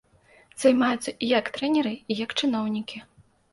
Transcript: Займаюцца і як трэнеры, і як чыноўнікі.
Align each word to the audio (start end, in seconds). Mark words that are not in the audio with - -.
Займаюцца 0.63 1.13
і 1.23 1.29
як 1.39 1.53
трэнеры, 1.59 1.93
і 2.11 2.19
як 2.23 2.37
чыноўнікі. 2.43 3.07